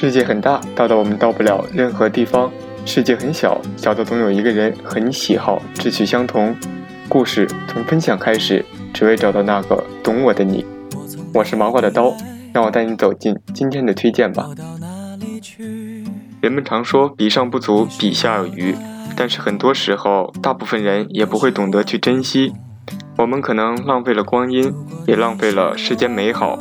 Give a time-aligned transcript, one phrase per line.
[0.00, 2.48] 世界很大，大到我们到不了任何地方；
[2.86, 6.54] 世界很小，小到总有一个人和你喜好、志趣相同。
[7.08, 8.64] 故事从分享开始，
[8.94, 10.64] 只为找到那个懂我的你。
[11.34, 12.14] 我是麻瓜的刀，
[12.52, 14.48] 让我带你走进今天的推荐吧。
[16.40, 18.76] 人们常说“比上不足，比下有余”，
[19.18, 22.52] 但是很多时候，大部分人也不会懂得去珍惜。
[23.16, 24.72] 我们可能浪费了光阴，
[25.08, 26.56] 也浪费了世间美好，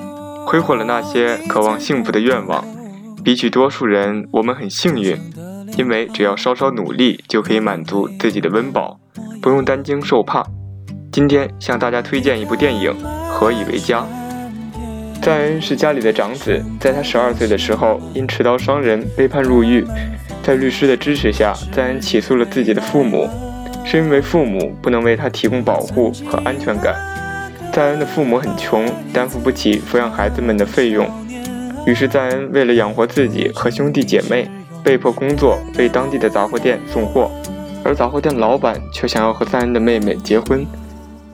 [0.47, 2.65] 挥霍了那些渴望幸福的愿望。
[3.27, 5.19] 比起多数人，我们很幸运，
[5.77, 8.97] 因为只要稍稍努力，就可以满足自己的温饱，
[9.41, 10.45] 不用担惊受怕。
[11.11, 12.89] 今天向大家推荐一部电影
[13.27, 13.99] 《何以为家》。
[15.21, 19.85] 赞恩是家里的长子，在他十二岁的时候，因持刀伤人被判入狱。
[20.41, 23.29] 在律师的支持下，赞恩起诉了自己的父母，
[23.83, 26.95] 是因为父母不能为他提供保护和安全感。
[27.73, 31.05] 赞恩的父母很穷，担负不起抚养孩子们的费用。
[31.87, 34.45] 于是赞恩为了养活自己和兄弟姐妹，
[34.83, 37.31] 被迫工作，为当地的杂货店送货。
[37.81, 40.67] 而杂货店老板却想要和赞恩的妹妹结婚。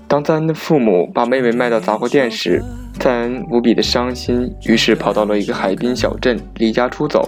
[0.08, 2.64] 当赞恩的父母把妹妹卖到杂货店时，
[3.00, 7.28] 赞恩无比的伤心，于是跑到了一个海滨小镇，离家出走。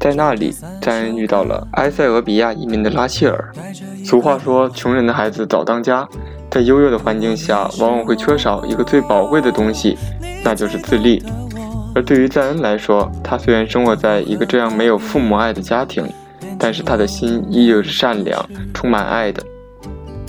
[0.00, 3.52] 在那里，赞恩遇到了埃塞俄比亚移民的拉希尔。
[4.02, 6.08] 俗话说，穷人的孩子早当家。
[6.50, 9.98] 在优越的环境下，往往会缺少一个最宝贵的东西，
[10.42, 11.22] 那就是自立。
[11.96, 16.06] 而对于赞恩来说，他虽然生活在一个这样没有父母爱的家庭，
[16.58, 19.42] 但是他的心依旧是善良、充满爱的。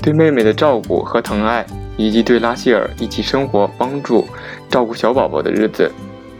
[0.01, 1.65] 对妹妹的照顾和疼爱，
[1.97, 4.25] 以及对拉希尔一起生活、帮助、
[4.69, 5.91] 照顾小宝宝的日子，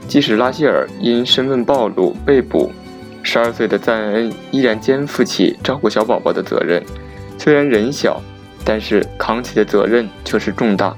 [0.08, 2.72] 即使拉希尔因身份暴露被捕，
[3.22, 6.82] 十二岁的赞恩依然肩负起照顾小宝宝的责任。
[7.38, 8.22] 虽然人小，
[8.64, 10.96] 但是扛起的责任却是重大。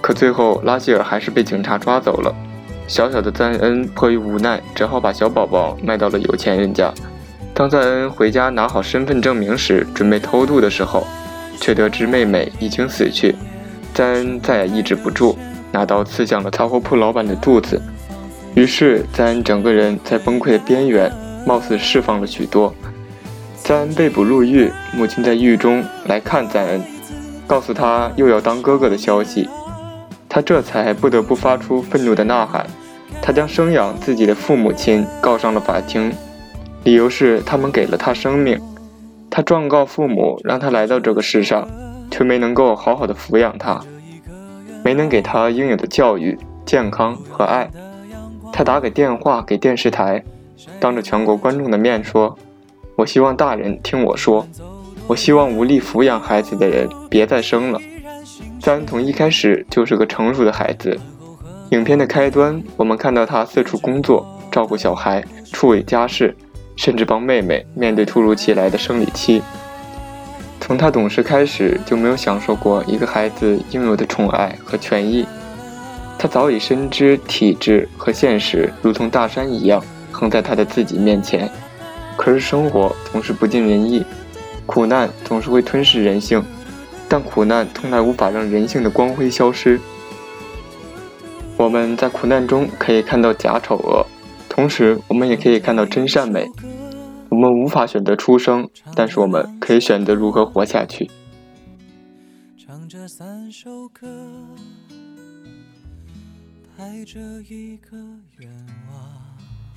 [0.00, 2.34] 可最后，拉希尔还是被警察抓走了。
[2.86, 6.92] 小小的赞恩迫于无奈，只好把小宝宝卖到了有钱人家。
[7.52, 11.06] 当赞恩回家拿好身份证明时，准备偷渡的时候，
[11.60, 13.34] 却得知妹妹已经死去。
[13.92, 15.36] 赞恩再也抑制不住，
[15.72, 17.80] 拿刀刺向了杂货铺老板的肚子。
[18.54, 21.12] 于是赞恩整个人在崩溃的边缘，
[21.44, 22.72] 貌似释放了许多。
[23.56, 26.82] 赞恩被捕入狱，母亲在狱中来看赞恩，
[27.46, 29.48] 告诉他又要当哥哥的消息。
[30.28, 32.66] 他这才不得不发出愤怒的呐喊。
[33.26, 36.12] 他将生养自己的父母亲告上了法庭，
[36.84, 38.56] 理由是他们给了他生命。
[39.28, 41.68] 他状告父母，让他来到这个世上，
[42.08, 43.80] 却没能够好好的抚养他，
[44.84, 47.68] 没能给他应有的教育、健康和爱。
[48.52, 50.22] 他打给电话给电视台，
[50.78, 52.38] 当着全国观众的面说
[52.94, 54.46] ：“我希望大人听我说，
[55.08, 57.80] 我希望无力抚养孩子的人别再生了。”
[58.62, 60.96] 赞恩从一开始就是个成熟的孩子。
[61.70, 66.34] 影片的开端，我们看到他四处工作，照顾小孩，处理家事，
[66.76, 69.42] 甚至帮妹妹面对突如其来的生理期。
[70.60, 75.26] 从他懂事开始，就没有享受过一个孩子应有的宠爱和权益。
[76.16, 79.82] 他早已深知体制和现实如同大山一样
[80.12, 81.50] 横在他的自己面前，
[82.16, 84.04] 可是生活总是不尽人意，
[84.66, 86.40] 苦难总是会吞噬人性。
[87.08, 89.80] 但苦难从来无法让人性的光辉消失。
[91.58, 94.04] 我们在苦难中可以看到假丑恶，
[94.48, 96.46] 同时我们也可以看到真善美。
[97.30, 101.10] 我们无法选择出生，但是我们可以选择如何活下去。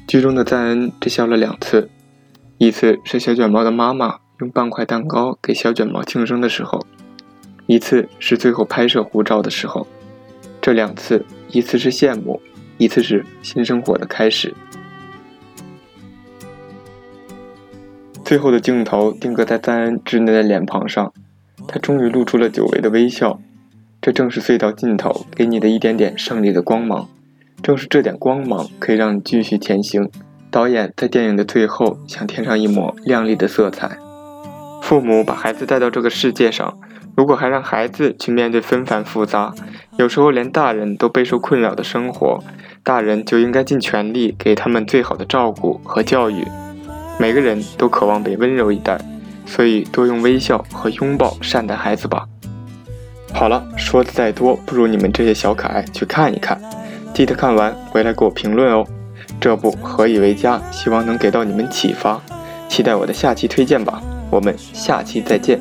[0.05, 1.89] 剧中的赞恩只笑了两次，
[2.57, 6.85] 一次是小卷毛的妈妈用半块蛋糕给小卷毛庆生的时候。
[7.67, 9.87] 一次是最后拍摄护照的时候，
[10.59, 12.39] 这两次，一次是羡慕，
[12.77, 14.53] 一次是新生活的开始。
[18.23, 21.11] 最后的镜头定格在赞恩稚嫩的脸庞上，
[21.67, 23.39] 他终于露出了久违的微笑。
[23.99, 27.09] 这正是隧道尽头给你的一点点胜利的光芒，
[27.63, 30.09] 正是这点光芒可以让你继续前行。
[30.51, 33.97] 导演在电影的最后想添上一抹亮丽的色彩。
[34.81, 36.77] 父母把孩子带到这个世界上。
[37.19, 39.53] 如果还让孩子去面对纷繁复杂，
[39.97, 42.41] 有时候连大人都备受困扰的生活，
[42.81, 46.47] 大人就应该尽全力给他们最好的照顾和教育。
[47.19, 48.97] 每个人都渴望被温柔以待，
[49.45, 52.25] 所以多用微笑和拥抱善待孩子吧。
[53.33, 56.57] 好了，说的再多，不如你们这些小可爱去看一看，
[57.13, 58.87] 记得看完回来给我评论哦。
[59.41, 62.21] 这部《何以为家》，希望能给到你们启发，
[62.69, 64.01] 期待我的下期推荐吧。
[64.31, 65.59] 我们下期再见。